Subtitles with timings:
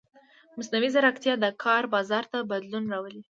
[0.57, 3.21] مصنوعي ځیرکتیا د کار بازار ته بدلون راولي.